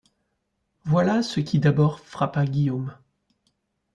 [0.83, 2.97] Voilà ce qui d'abord frappa Guillaume.